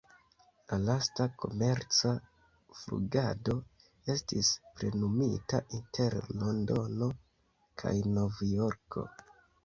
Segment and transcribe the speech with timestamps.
[0.69, 2.13] La lasta komerca
[2.77, 3.57] flugado
[4.13, 7.11] estis plenumita inter Londono
[7.83, 9.05] kaj Nov-Jorko.